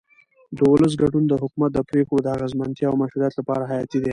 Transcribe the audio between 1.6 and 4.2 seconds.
د پرېکړو د اغیزمنتیا او مشروعیت لپاره حیاتي دی